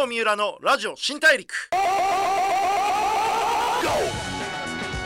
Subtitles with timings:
[0.00, 1.68] 郷三浦のラジオ新大陸。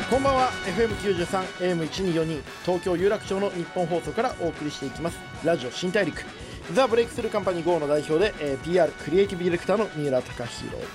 [0.09, 0.51] こんばんは。
[0.67, 5.19] FM93 AM1242 東京有楽町の日本放送からお送りしていきます。
[5.45, 6.23] ラジオ新大陸。
[6.73, 10.47] ザ・ブレイクスルーカンパニー GO の代表で、えー PR クリエイティブディレクターの三浦貴大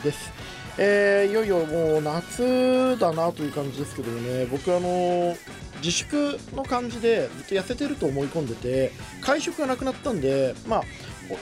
[0.02, 0.32] です、
[0.78, 4.46] えーいよいよもう夏だなという感じですけどね。
[4.46, 5.36] 僕あの
[5.80, 8.92] 自粛の感じでずっと痩せてると思い込んでて
[9.22, 10.84] 会食がなくなったんでまあ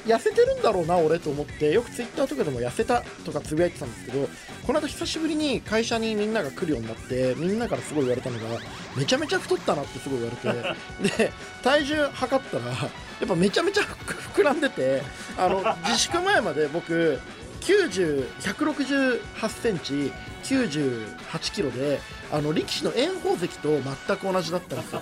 [0.05, 4.27] 痩せてるんだろうな俺と思ってよくツイッターとかでも痩せたとかつぶやいてたんですけど
[4.65, 8.59] この間久しぶりに会社にみんなが来るようになってみんなからすごい言われたのが
[8.95, 10.35] めちゃめちゃ太ったなってすごい言わ
[11.01, 11.31] れて で
[11.63, 12.73] 体重測ったらや
[13.25, 15.01] っぱめちゃめちゃ膨らんでて
[15.37, 17.19] あの自粛前まで僕
[17.61, 20.11] 90 168センチ
[20.43, 21.99] 98キロで
[22.31, 25.01] あの力士の炎鵬関と全く同じだったんですよ。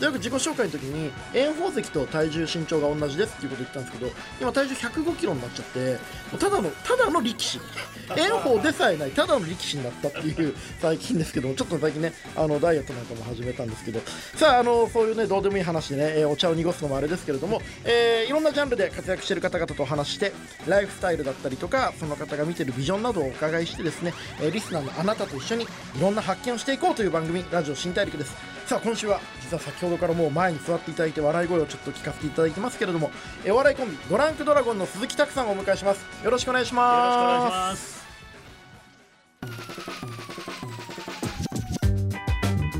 [0.00, 5.98] でよく自己紹介の時に炎鵬関と体重身長が同じですっていうこと言ったんですけど今体重105キロになっちゃって
[6.38, 7.60] ただのただの力士
[8.08, 14.00] 炎鵬でさえないただの力士になったっていう最近ですけどちょっと最近ねあのダイエットなんかも始めたんですけど。
[14.34, 20.32] さああのそういうねどうでもいい話でね、えお茶を濁すのもあれですけれども、えーいろんなジャンルで活躍してる方々とお話して
[20.66, 25.66] ライフスタイルだったりとかその方が見てるビジョンなどをお伺いしてですね、えリスナーのあなたと一緒にい
[26.00, 28.34] ろんな発見をしていこうという番組ラジオ新大陸です。
[28.66, 33.10] さあ今週は実は先ほどからもう前に座っていただいて笑い声をちょっと聞かせていただいてますけれども、
[33.44, 36.04] えーお笑いコンビドランクドラゴンの鈴木拓さんをお迎えします。
[36.24, 37.76] よろしくお願いしよろしくお願いします。
[37.76, 38.06] ます。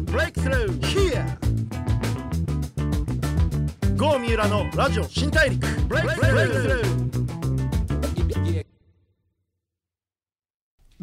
[0.04, 1.36] ブレイクスルー Here!
[3.96, 5.66] 郷三浦のラジオ新大陸。
[5.88, 7.25] ブレイクスルー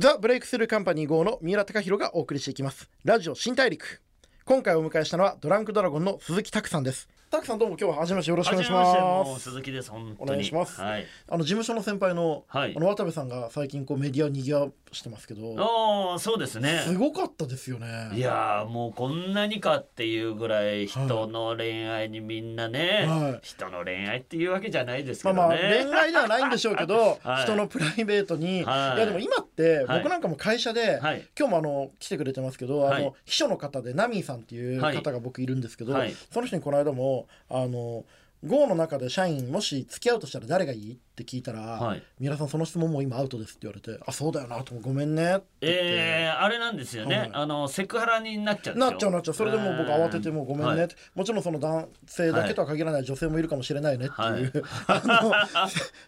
[0.04, 2.90] ザ・ブレイクスルーカンパニー GO の三浦貴大がお送りしていきます。
[3.06, 4.02] ラジオ新大陸。
[4.44, 7.08] 今回お迎えしたのはドランクドラゴンの鈴木拓さんです。
[7.32, 9.40] 拓さんどうも今日は初めましてよろしくお願いします。
[9.44, 10.32] 鈴木です本当に。
[10.32, 10.82] お願いします。
[10.82, 11.06] はい。
[11.30, 12.76] あの事務所の先輩の,、はい。
[12.76, 16.84] あの渡部さんが最近こうメディアにぎわしてますけどああそうですね。
[16.86, 18.12] すごかったですよね。
[18.14, 23.40] いやーもうこんなにかっていうぐらい人の恋愛にみんなね、はい。
[23.42, 25.84] 人の恋愛っていうわけじゃないですけまあまあどね。
[25.86, 27.44] 恋愛ではないんでしょうけど、 はい。
[27.44, 28.98] 人のプライベートに、はい。
[28.98, 31.28] い、やでも今ってはい僕なんかも会社で、はい。
[31.38, 33.02] 今日もあの来てくれてますけど、はい。
[33.02, 36.14] あの秘書の方でナミーさんっていう方が僕いるんですけど、はい。
[36.32, 38.06] その人にこの間もあの
[38.44, 45.80] GO の中で社員もし付き合うとしたら誰がいいって聞いたらはい「皆さんその質問もう今アウトです」って言われて「あそうだよな」とごめんね」って言って。
[45.82, 49.34] えー、あれなんですよね、はいあのセクハラになっちゃうなっちゃうなっちゃう。
[49.34, 50.84] それでもう僕慌ててもうごめんねはい。
[50.86, 54.52] って、もちろんその男性だけとは限らない女性もいるかもしれないねっていう、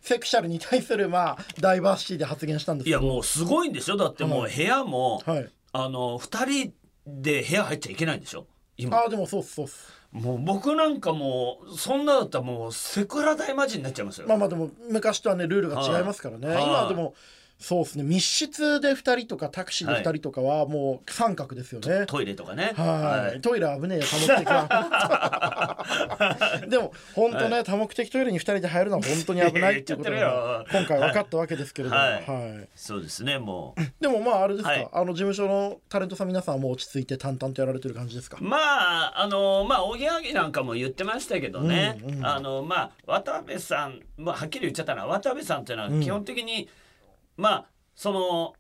[0.02, 6.74] セセクシャルに対するまあダイバーシティで発言したんですけどいやもうすごいんでしょだってもう部屋も、はいあの二人
[7.06, 8.98] で部屋入っちゃいけないんでしょ今。
[8.98, 9.68] ああでもそうそう
[10.12, 16.64] もう僕なんかもうそんなだったらもうセクハラ大魔人になっちゃいますよ、まあまあでも昔とはねルールが違いますからね、はい。
[16.64, 17.16] 今はでも
[17.58, 18.04] そうですね。
[18.04, 22.74] 密室で2人とかタクシーで2人とかはもう三角ですよね、トイレとかね。
[22.76, 25.86] はい、トイレは危ねえよ多目的は
[26.68, 32.12] でも本当ね、多目的トイレに2人で入るのは本当に危ないっていうことが今回分かったわけですけれども、はい。
[32.14, 32.20] は
[32.62, 32.68] い。
[32.76, 34.90] そうですねもでもまああれですか、はい。
[34.92, 38.38] あの事務所のタレントさん皆さんはもう落ち着いて淡々とやられてる感じですか？
[38.40, 45.06] うまああのまあおぎやはぎなんかも言ってましたけどね、うんうんあのまあ渡部さん、まあ、はっきり言っちゃったな。
[45.06, 46.68] 渡部さんっていうのは基本的に、
[47.38, 47.66] まあ
[47.96, 48.54] その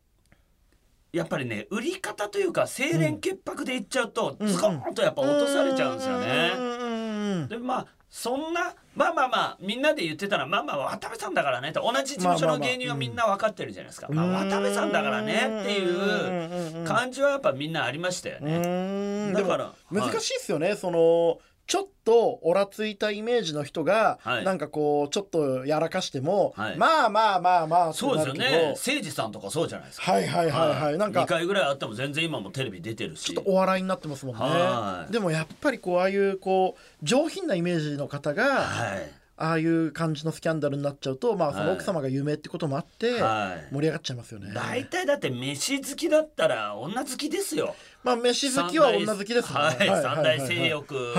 [1.12, 4.48] やっぱりね売り方というか清廉潔白で言っちゃうと、うん。
[4.48, 7.48] ズコーンとやっぱ落とされちゃうんですよね。
[7.48, 19.34] でまあそんなまあまあまあみんなで言ってたらまあまあ渡部さんだからねって同じ事務所の芸人はみんな分かってるじゃないですか、まあ渡部さんだからねっていう感じはやっぱみんなありましたようね。
[19.34, 24.46] だから難しいですよね、そのちょっとオラついたイメージの人が、はい。
[24.46, 26.78] なんかこうちょっとやらかしても、はい。
[26.78, 28.76] まあまあまあまあそうですよね。
[28.76, 30.12] 誠司さんとかそうじゃないですか。
[30.12, 33.34] はいはいはいはい、なん2か回ぐらいあっても全然今もテレビ出てるし。
[33.34, 34.42] ちょっとお笑いになってますもんね。
[34.42, 35.12] はい。
[35.12, 39.12] でもやっぱりこうああいうこう上品なイメージの方が、はい。
[39.38, 43.74] ああいう感じのスキャンダルになっちゃうとまあそのはい奥様が有名ってこともあって、はい。
[43.74, 44.52] 盛り上がっちゃいますよね。
[44.54, 47.76] 大体だって飯好きだったら女好きですよ。
[48.06, 49.60] まあ飯好きは女好きですね。
[49.60, 51.14] はい、三大性欲、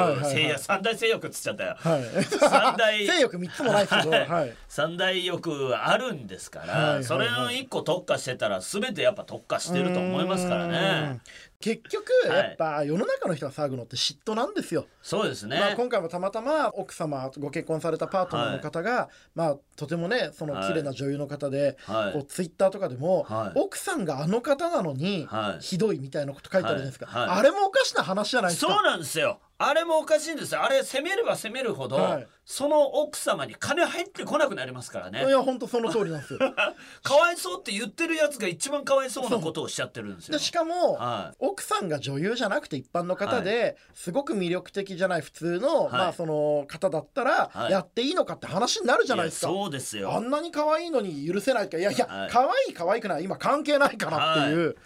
[0.56, 1.76] 三大性欲っつっちゃったよ。
[1.80, 2.24] はい。
[2.24, 7.04] 三大 性欲3つもないですけど、 はい、三大欲あるんですから、はいはいはい。
[7.04, 11.20] それの一個特化してたら全てやっぱ特化してると思いますからね。
[11.58, 12.38] 結局はい。
[12.38, 15.58] やっぱ世の中の人が騒ぐのって嫉妬なんですよ、そうですね。
[15.58, 22.12] まあ、今回もたまたま奥様ご結婚されたパートナーの方が、まあとてもねそのはい綺麗な女優の方で、はい。
[22.12, 23.58] こうツイッターとかでも、はい。
[23.58, 25.62] 奥さんがあの方なのに、はい。
[25.62, 27.28] ひどいみたいなこと書いたりるじゃないですか、はい。
[27.28, 28.72] はいあれもおかしな話じゃないですか。
[28.72, 29.40] そうなんですよ。
[29.58, 30.62] あれもおかしいんですよ。
[30.62, 32.26] あれ攻めれば攻めるほど、はい。
[32.44, 35.24] その奥様に金入ってこなくなりますからね。
[35.26, 36.38] いや本当その通りなんですよ。
[37.02, 40.38] かわいそうって言ってるやつが一番かわいそうなことをしちゃってるんですよ。
[40.38, 45.92] でしかも、は奥さんが女優じゃなくて一般の方で、すごく魅力的じゃない普通の、はい。
[45.92, 47.72] まあその方だったら、はい。
[47.72, 49.46] やっていいのかって話になるじゃないですか。
[49.46, 50.12] そうですよ。
[50.12, 52.30] あんなに可愛いのに許せないかいやいや、はい。
[52.30, 54.76] 可愛い可愛くない今関係ないからっていう、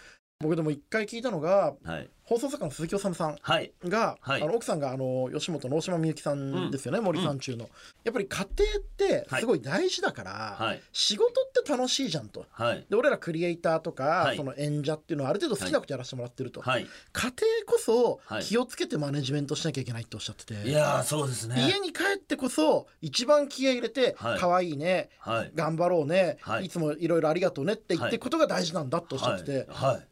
[0.41, 2.09] 僕でも一回聞いたのがはい。
[2.31, 3.73] 放送作家の鈴木治さんはい。
[3.83, 4.41] が、はい。
[4.41, 7.69] あの奥さんがあの吉本の大島みゆきさんですよね、森さん中の、
[8.05, 10.81] やっぱり家庭ってすごい大事だから、はい。
[10.93, 12.45] 仕事って楽しいじゃんと。
[12.51, 12.85] はい。
[12.89, 14.37] で俺らクリエイターとか、はい。
[14.37, 16.87] その演者っていうのはある程度好きなことやらせてもらってると、はい。
[17.11, 17.33] 家庭
[17.65, 18.43] こそはい。
[18.43, 21.55] 気をつけてマネジメントしなきゃいけないっておっしゃってて、いやーそうですね。
[21.67, 24.39] 家に帰ってこそ一番気合い入れて、はい。
[24.39, 24.77] 可愛いい。
[25.53, 26.65] 頑張ろうね、はい。
[26.67, 29.67] い、つもいろいろありがとうねって言ってことが大事なんだっておっしゃってて、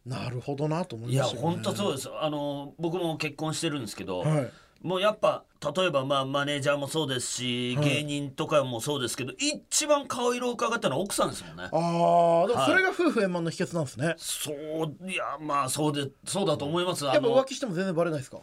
[0.06, 1.56] なるほどなと思いいやましたよね。
[1.56, 4.52] 本当そうですあの僕も結婚してるんですけど、はい。
[4.82, 5.44] もうやっぱ
[5.76, 7.90] 例えばまあマネージャーもそうですし、はい。
[7.90, 11.64] 芸人とかもそうですけど一番顔色を伺ったのは奥さんですもんね。
[11.64, 12.72] ああでもはい。
[12.72, 14.16] それが夫婦円満の秘訣なんですね。
[14.18, 17.08] そういやまあそうでそうだと思います。
[17.10, 18.38] あやっぱの浮気しても全然バレないですか？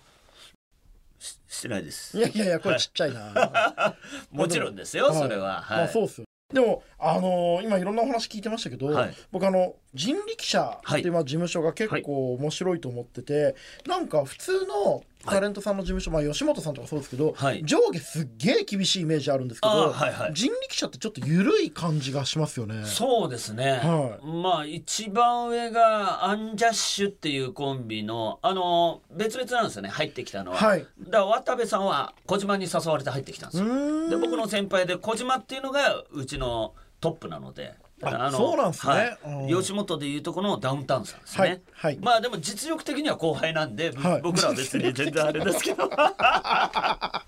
[1.19, 2.19] ししてないです。
[2.19, 3.97] いやいやいやこれちっちゃいな。
[4.31, 5.62] もちろんですよ、それは。
[5.62, 6.25] はい、まあそうっすよ。
[6.53, 9.15] でもあのー今いろんなお話聞いてましたけど、はい。
[9.33, 11.09] 僕あの人力車ってい。
[11.09, 13.57] うまあ事務所が結はい構面白いと思ってて、
[13.87, 17.62] なんか普通のタレントさんの事務所、まあ吉本さんとかそうですけど、はい。
[17.64, 20.34] 上下すっげえ厳しいイメージあるんですけあど、ーはいはい。
[20.34, 22.84] 人力車ってちょっと緩い感じがしますよね。
[22.84, 30.87] そうですね、はまあ一番上がアンジャッシュっていうコンビのあの別々なんですよね入ってきたのは、はい。
[31.00, 38.93] だから渡部さんは小島に誘われて入ってきたんですよで僕の先輩で小島っていうのがうちのトップなのであそうなんですね。
[38.93, 39.19] はい。
[39.25, 39.61] うん。
[39.61, 41.99] 吉本でいうとこのダウンタウンさんですね、はいはい。
[42.01, 44.23] まあでも実力的には後輩なんで、はい。
[44.23, 44.93] 僕らは別に。
[44.93, 45.89] 全然あれですけど。
[45.89, 47.23] は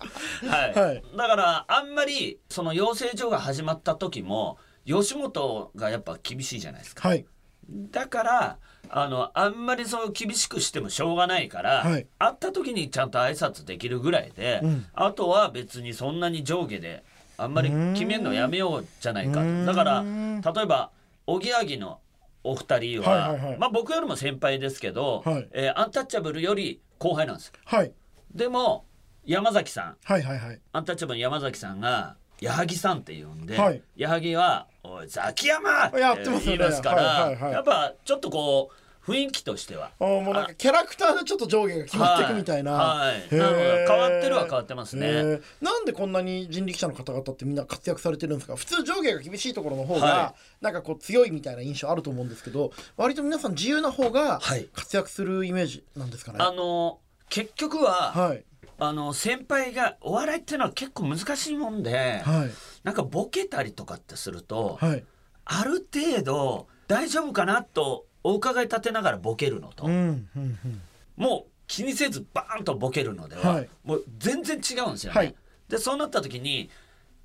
[0.75, 1.03] い、はい。
[1.17, 7.09] だからあんまりその養成所が始まった時も吉本がやっぱ厳しいじゃないですか。
[7.09, 7.25] はい。
[7.71, 8.59] だから
[8.91, 12.07] あのあんまりそう厳しくしてもしょうがないから、はい。
[12.19, 14.87] 会った時にちゃんと挨拶できるぐらいで、うん。
[14.93, 17.05] あとは別にそんなに上下で
[17.39, 20.91] あんまり決めるのやめようじゃないかだから例えば
[21.27, 22.01] おぎやはぎの
[22.45, 23.59] お二人は、はいはいはい。
[23.59, 25.49] まあ、僕よりも先輩ですけど、はい。
[25.53, 27.49] えーアンタッチャブルより後輩なんです。
[27.49, 27.93] よはい。
[28.35, 28.85] でも
[29.25, 29.97] 山崎さん。
[30.05, 30.61] はいはいはい。
[30.73, 33.83] アンタッチャブルの山崎さんが矢作さんって呼んで、はい。
[33.97, 35.99] 矢作は「おいザキヤマ!」って
[36.45, 37.53] 言いますから、はいはいはい。
[37.53, 38.75] やっぱちょっとこう
[39.09, 39.91] 雰囲気としては。
[39.99, 43.15] あーもうなんかキャラクターでちょっと上下が決まっていくみたいな、はい。
[43.15, 45.41] はいなので変わってるは変わってますね。
[45.61, 48.57] なんでこんなに人力車の方々ってみんな活躍されてるんですか？
[48.57, 54.69] 普通上下が厳しいところの方が、はなんかこう強いみたいな印象あると思うんですけど割と皆さん自由な方がはい。
[54.75, 56.39] 活躍するイメージなんですかね？
[56.41, 56.99] あの
[57.31, 58.45] 結局は、はい。
[58.81, 62.51] あの先輩がお笑いっていうのは結構難しいもんで、はい。
[62.85, 65.05] なんかボケたりとかってすると、はい。
[65.45, 70.59] ある程度大丈夫かなとお伺い立てながらボケるのと、うんうんうん。
[71.17, 73.69] もう気にせずバーンとボケるのでは、はい。
[73.85, 75.19] もう全然違うんですよね。
[75.19, 75.35] はい。
[75.69, 76.71] でそうなった時に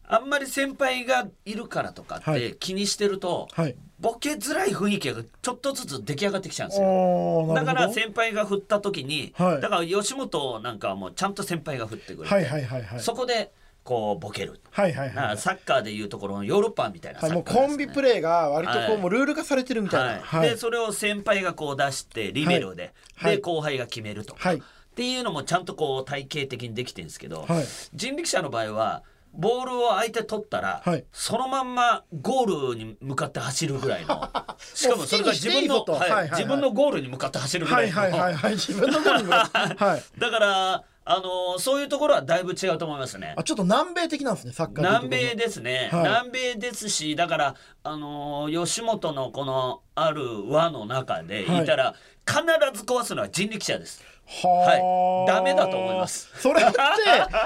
[0.06, 2.40] あんまり先輩がいるからとかっはい。
[2.40, 3.76] て気にしてると、はい。
[4.00, 7.54] ボケづらい雰囲気がちょっとずつ出来上がってきちゃうんですよ。
[7.54, 9.62] だから先輩が振った時に、はい。
[9.62, 13.00] だから吉本なんかはもうちゃんと先輩が振ってくれて、はいはいはいはい。
[13.00, 13.52] そこで
[13.84, 18.98] こうボケる、はいはいはいサッカーでいうところのヨーロッパみたいなサはい、もうコンビプレーが割とこう、はい。
[18.98, 20.20] もうルール化されてるみたいな、はい。
[20.22, 20.50] はい。
[20.50, 23.36] でそれを先輩がこう出してリベロで、はい。
[23.36, 24.36] で後輩が決めると。
[24.36, 27.66] っていうのもちゃんとこう体系的にできてるんですけど、はい。
[27.94, 31.04] 人力車の場合はボールを相手取ったら、はい。
[31.12, 34.30] そのまんまゴールに向かって走るぐらいの。
[34.74, 35.86] しかもそれが自分の、
[36.32, 38.52] 自分のゴールに向かって走るぐらの、はいいはいはいはい。
[38.54, 40.20] 自分のゴールに はい。
[40.20, 43.34] だからあのそういうところはだいぶ違うと思いますね。
[43.38, 43.44] あ。
[43.44, 46.04] ちょっと南米的なんですねサッカー南米ですね、はい。
[46.04, 51.66] 南米ですしだからあのー吉本のこのある輪の中でい。
[51.66, 51.96] たら、
[52.26, 52.42] 必
[52.78, 54.02] ず壊すのは人力車です。
[54.26, 55.28] ははい。
[55.28, 56.30] ダメだと思います。
[56.40, 56.74] それって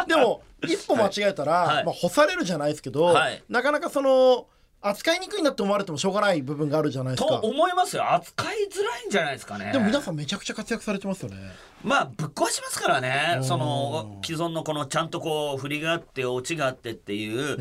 [0.07, 1.85] でも 一歩間違えたら、はい。
[1.85, 3.43] まあ、干されるじゃないですけど、はい。
[3.49, 4.47] なかなかその
[4.89, 8.13] 扱いにくいなって思われてもしょうがない部分があるじゃないですとか思いますよ。
[8.13, 9.71] 扱いづらいんじゃないですかね。
[9.71, 11.37] でも皆さんめちゃくちゃ活躍されてますよね。
[11.83, 13.35] まあぶっ壊しますからね。
[13.37, 13.43] うん。
[13.43, 17.57] その既存のこのちゃんとこう振りがあってオチがあってっていう、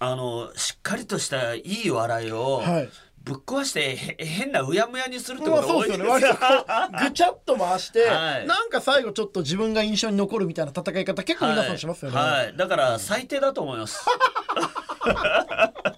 [0.00, 2.88] あのしっかりとしたいい笑いを、はい。
[3.28, 6.18] ぶっ壊してへ変なうやむやにするってまあことが多いですよ。
[6.18, 6.22] ね
[7.04, 8.46] ぐちゃっと回して、 はい。
[8.46, 12.56] なんか最後ちょっと自分が印象に残るみたいな戦い方結構皆さんしますよね、はい、はい。
[12.56, 14.02] だから最低だと思います。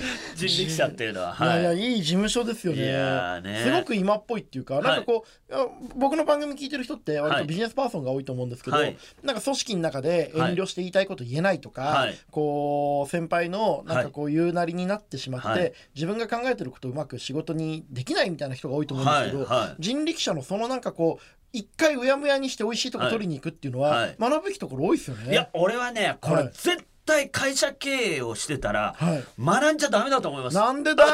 [0.34, 1.78] 人力車っていうのは、い、やいやはい。
[1.78, 3.40] いい事務所ですよね。
[3.42, 3.62] ね。
[3.64, 5.66] すごく今っぽいっていうか、なんかこうあ
[5.96, 8.96] 僕の番組聞いてる人って割とビジネスパーソンが多いと思うんですけど、はい。
[9.22, 12.18] なんか組織の中で遠慮して言いたいこと言えないとか、はい。
[12.30, 15.72] こう先輩のなんかこう言うなりになってしまって、はい。
[15.94, 19.68] 自分が考えてることをうまく仕事にできないみたいな人が多いと思うんですけど、はい。
[19.68, 19.76] はい。
[19.78, 24.16] 人力車のそのなんかこう一回うやむやにして美味しいとこ取りに行くっていうのは、はい。
[24.18, 25.32] 学ぶべきところ多いですよね。
[25.32, 26.44] いや俺はねこはい。
[26.44, 29.24] れ絶対会社経営をしてたらはい。
[29.38, 30.56] 学んじゃダメだと思います。
[30.56, 31.08] なんでだー。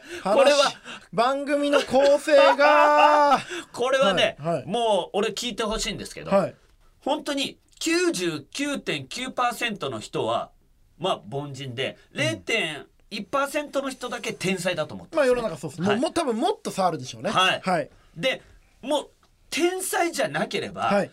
[0.34, 0.76] これは話
[1.12, 3.38] 番組の構成が。
[3.72, 4.66] これはね、はいはい。
[4.66, 6.54] もう俺聞いてほしいんですけど、はい。
[7.00, 10.52] 本当に99.9%の人は
[10.98, 16.00] まあ凡人で0.1%の人だけ天才だと思ってまあ世の中そうです、はい。
[16.00, 17.28] もう多分もっと差あるでしょうね。
[17.30, 17.60] はい。
[17.62, 17.90] はい。
[18.16, 18.40] で
[18.80, 19.10] もう
[19.50, 21.10] 天才じゃなければ、はい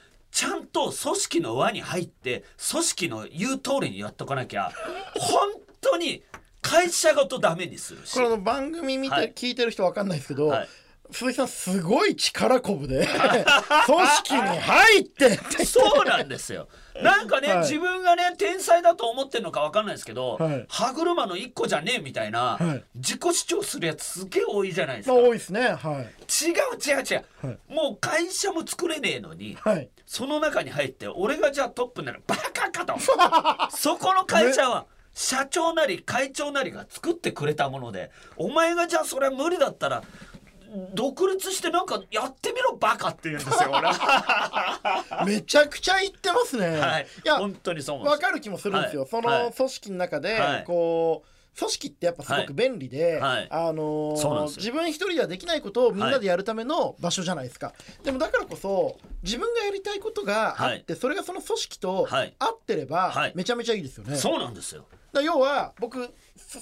[0.71, 4.71] と組織の輪に入って組織の言う通りにやっとかなきゃ
[5.15, 5.49] 本
[5.81, 6.23] 当に
[6.61, 8.13] 会社ごとダメにするし。
[8.13, 9.33] この番組見て、はい。
[9.33, 10.67] 聞いてる人わかんないですけど、はい
[11.11, 13.07] 鈴木さんすごい力こぶで
[13.85, 15.65] 組織に入ってって。
[15.65, 16.67] そうなんですよ。
[17.01, 17.59] なんかね、はい。
[17.59, 20.65] 自分がね天才だと思ってるのかわかんないですけど、はい。
[20.69, 22.83] 歯車の一個じゃねえみたいな、はい。
[22.95, 25.21] 自己主張するやつすげえ多いじゃないですまか。
[25.21, 25.61] 多いですね。
[25.61, 25.73] はい。
[25.73, 27.57] 違う違う、はい。
[27.67, 29.89] もう会社も作れねえのに、はい。
[30.05, 32.95] その中に入って俺がじゃあトップならバカかと。
[33.75, 40.03] そこの会社は社長なり会長なりが作ってくれたものでお前がじゃあそれは無理だったら
[40.93, 45.23] 独立してなんかやってみろバカって言うんですよ俺は。
[45.25, 49.25] めちゃくちゃ言ってますね、はい、いや本当にそうわかる気もするんですよ、そはい。
[49.25, 49.43] はい。
[49.45, 50.63] の組織の中で、はい。
[50.63, 53.47] こう組織ってやっぱすごく便利で、はい。
[53.51, 54.15] あの
[54.47, 57.73] 自分一人ではできないことをみんなでやるための場所じゃないですか、
[58.03, 62.33] でもだからこそ自分がやりたいことがあって、それがその組織とはい。
[62.39, 63.33] 合ってれば、はい。
[63.35, 64.85] めちゃめちゃいいですよね、そうなんですよ。
[65.13, 66.13] だ要は僕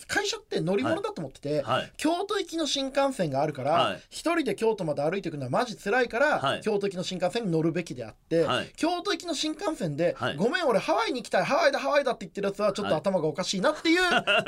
[0.08, 1.92] 会社って乗り物だと思ってて、はい。
[1.98, 4.02] 京都行きの新幹線があるからはい。
[4.10, 6.62] 一、人で京都まで歩いていくのはマジ辛いから、はい。
[6.62, 8.72] 京都行きの新幹線に乗るべきであって、はい。
[8.76, 10.36] 京都行きの新幹線で、はい。
[10.36, 13.02] ごめん俺ハワイに行きたいハワイだハワイだって言ってるやつはちょっとはい。
[13.02, 14.02] 頭がおかしいなっていう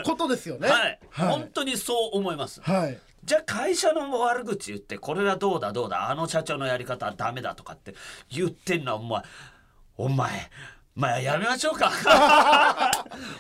[0.04, 1.00] ことですよね。
[1.12, 2.62] 本当にそう思います。
[2.62, 3.00] はい。
[3.24, 7.94] じゃあ会社の悪口言ってこれはどうだどうだあの社長のやり方はダメだとかって
[8.32, 9.24] 言ってんのはお前
[9.98, 10.50] お前
[10.96, 11.92] まあやめましょうか。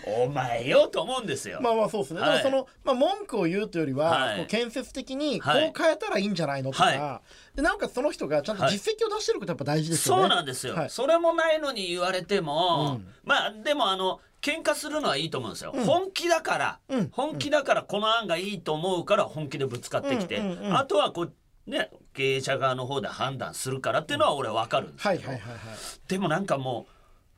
[0.07, 1.59] お前よと思うんですよ。
[1.61, 2.43] まあまあそうですね、はい。
[2.43, 4.37] その、まあ、文句を言うというよりは、はい。
[4.37, 7.21] こう建設的にこうはい変えたらいいんじゃないのとか、は
[7.55, 10.21] でなおかつその人がちゃんと実績を出してることやっぱ大事ですよね。
[10.21, 10.89] そうなんですよ、はい。
[10.89, 13.13] それもないのに言われても、うん。
[13.25, 15.85] まあでもあの喧嘩するのはいいと思うんですよ、うん。
[15.85, 17.09] 本気だから、うん。
[17.11, 21.33] 本気だからこの案がいいと思うから本気でぶつかってきて、うんうんうんあとはこう
[21.67, 25.59] ね経営者側の方で判断するからっていうのは俺わかるんですけど、はいはいはいはい。
[26.07, 26.90] でもなんかもう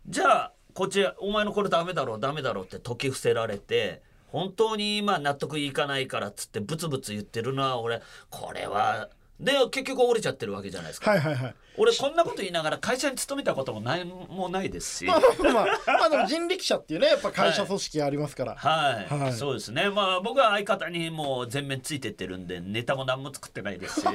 [0.07, 11.55] じゃあこっちお前のこれダメだろうダメだろうって解き伏せられて本当にまあ納得いかないからっつってブツブツ言ってるのは俺これはで結局折れちゃってるわけじゃないですか、はいはいはい。
[11.77, 15.05] 俺こんなこと言いながら会社に勤めたこともないもうないですし。
[15.05, 18.55] ま あまあまあ、まあでも人力車っていうねやっぱ会社組織ありますから。
[18.55, 19.33] はい、はい。
[19.33, 19.89] そうですね。
[19.89, 24.03] まあ僕は相方にもう全面ついてってるんでネタも何も作ってないですし。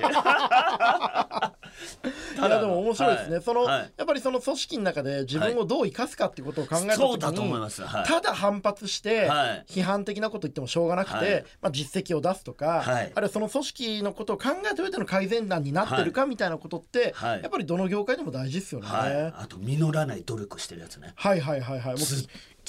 [2.38, 3.92] いやでも面白いですね、はいその、はい。
[3.96, 9.64] やっぱりその組織の中で自分をどう生かすかってことを考えた時に、そうだと思いただ反発してはい。
[9.68, 11.44] 批判的なこと言ってもしょうがなくて、はい。
[11.60, 13.12] まあ、実績を出すとか、はい。
[13.14, 17.42] あるいはその組織のことを考えた上での改善談になってるかみたいなことって、はい。
[17.42, 18.86] やっぱりどの業界でも大事ですよね。
[18.86, 21.14] はい、あと実らない努力してるやつね。
[21.16, 21.94] はいはいはいはい。
[21.94, 22.04] もう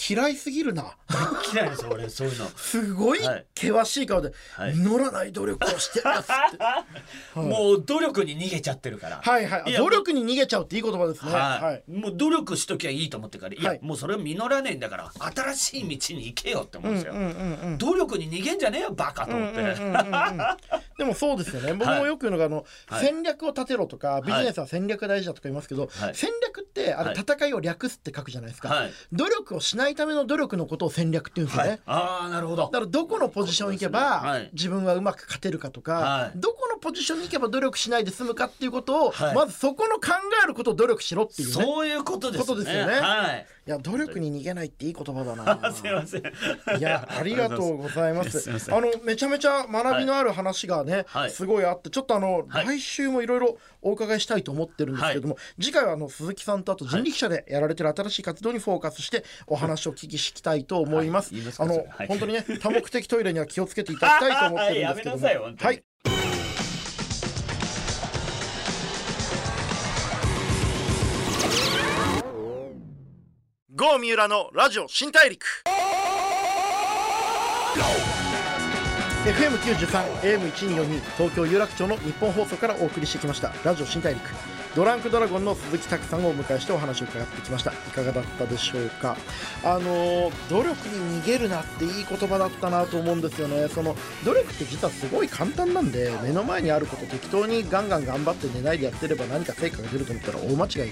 [0.10, 0.96] 嫌いすぎるな。
[1.54, 2.48] 嫌いです俺そういうの。
[2.56, 3.46] すごいはい。
[3.56, 4.74] 険しい顔で、はい。
[4.76, 6.34] 実らない努力をしてるやつって。
[6.64, 6.86] は
[7.36, 7.40] い。
[7.40, 9.22] もう努力に逃げちゃってるから。
[9.24, 9.74] はいはい。
[9.74, 11.32] 努力に逃げちゃうっていい言葉ですね。
[11.32, 11.84] はい、はい。
[11.88, 13.56] もう努力しときゃいいと思ってから。
[13.56, 13.80] いや、はい。
[13.82, 15.12] もうそれは実らねえんだから
[15.54, 19.98] 新しい道に行けよって思うんですよ、うんうんうん努力に逃げんじゃねえよバカと思って、うんうんうんうん
[21.00, 21.74] でもそうですよね。
[21.74, 23.06] 僕もよく言うのがあの、はい。
[23.06, 26.16] 戦略を立てろとかビジネスは戦略大事だとか言いますけど、はい。
[26.16, 27.20] 戦略ってあれはい。
[27.20, 28.92] 戦いを略すって書くじゃないですか、はい。
[29.12, 32.64] 努力をしないための努力のことを戦略って言うんですよね、はい、ああなるほど。
[32.64, 34.50] だからどこのポジション行けばはい。
[34.54, 36.32] 自分はうまく勝てるかとか、はい。
[36.36, 39.36] どこのポジションに行けば努力しないで済むかっていうことを、はい。
[39.36, 41.54] まずそこの考えることを努力しろっていうね。
[41.54, 42.70] そういうことですね。
[42.70, 43.00] すよね。
[43.00, 43.46] はい。
[43.68, 45.72] いや努力に逃げないっていい言葉だな。
[45.72, 46.24] すいません。
[46.80, 48.50] いやありがとうございます。
[48.74, 51.32] あのめちゃめちゃ学びのある話がね、はい。
[51.32, 52.66] すごいあってちょっとあの、はい。
[52.66, 61.32] 来週もいろいろお伺いしたいと思ってるんですけども、次回はあの鈴木さんとあと人力車でやられてる新しい活動にフォーカスしてお話を聞きしたいと思います。
[61.60, 65.84] あの、本当にね多目的トイレには気をつけていただきたいと思ってるんですけども、 やめなさい
[73.80, 74.00] ゴー。
[74.00, 75.46] 三浦のラジオ新大陸
[79.24, 84.22] FM93、AM1242 東京有楽町の日本放送からお送りしてきましたラジオ新大陸
[84.80, 87.74] ドランクドラゴンの鈴木拓さんをお迎えしてお話を伺ってきました。
[87.74, 89.18] いかがだったでしょうか？
[89.62, 93.68] あの努力に逃げるなっていい言葉だったなと思うんですよね。
[93.68, 93.94] その
[94.24, 100.92] 努力って実はすごい簡単なんで目の前にあること適当にガンガン頑張って寝ないでやってれば何か成果が出ると思ったら大間違い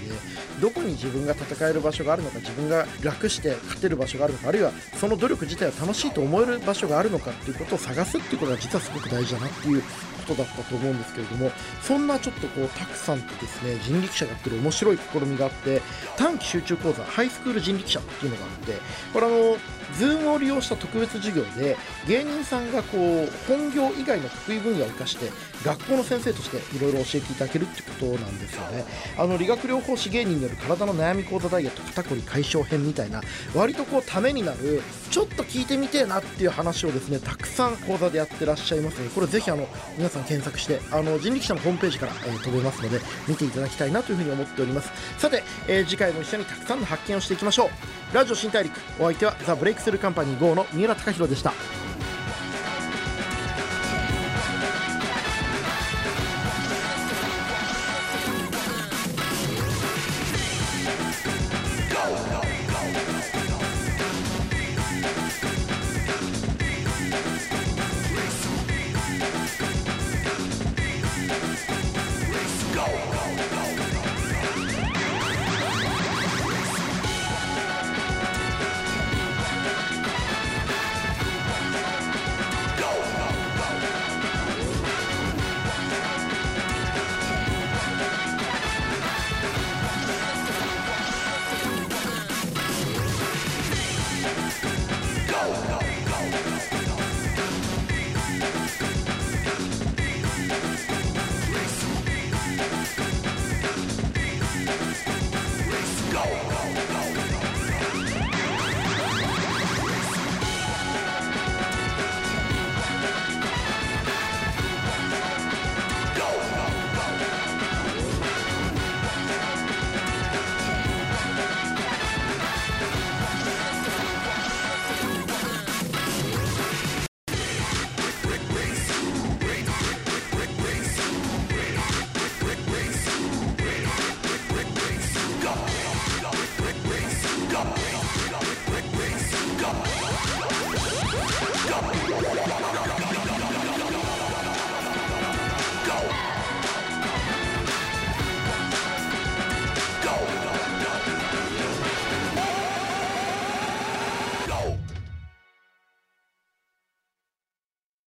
[0.60, 9.82] どこに自分が戦える場所があるのか自分が楽して勝てる場所があるのかあるいはその努力自体は楽しいと思える場所があるのかっていうことを探すっていうことが実はすごく大事だなっていう
[10.28, 11.50] ことだったと思うんですけれども
[11.82, 15.80] そんなちょっとこうたくさんとですね人力車がやってる面白い試みがあって
[16.16, 18.72] 短期集中講座ハイスクール人力車っていうのがあって
[19.12, 19.56] これあの
[19.94, 25.30] Zoom を利用した特別授業で芸人さんがこう本業以外の得意分野を生かして
[25.64, 28.84] 学校の先生としていろいろ教えていただけるってことなんですよね。
[29.16, 33.22] あの理学療法士芸人による体の悩み講座ダイエット肩こり解消編みたいな
[33.54, 39.66] 割とこうためになるちょっと聞いてみてえなっていう話をですねたくさん講座でやってらっしゃいますのねでこれぜひあの
[39.96, 44.90] 皆さんさん検索してあの人力車のホームページから、えー飛べますので見ていただきたいなというふうに思っております。
[45.18, 47.66] さて、えー次回も一緒にたくさんの発見をしていきましょ
[48.12, 48.14] う。
[48.14, 51.52] ラジオ新大陸お相手はザ・ブレイクスルーカンパニー GO の三浦貴大でした。